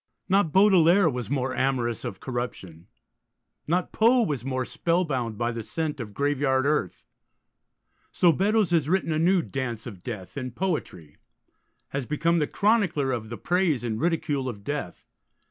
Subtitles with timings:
[0.27, 2.87] Not Baudelaire was more amorous of corruption;
[3.67, 7.05] not Poe was more spellbound by the scent of graveyard earth.
[8.11, 11.17] So Beddoes has written a new Dance of Death, in poetry;
[11.89, 15.05] has become the chronicler of the praise and ridicule of Death.